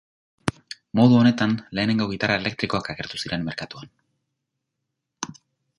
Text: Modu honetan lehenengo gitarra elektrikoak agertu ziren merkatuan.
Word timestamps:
Modu 0.99 1.17
honetan 1.19 1.53
lehenengo 1.79 2.07
gitarra 2.15 2.39
elektrikoak 2.41 2.91
agertu 2.95 3.21
ziren 3.25 3.47
merkatuan. 3.53 5.39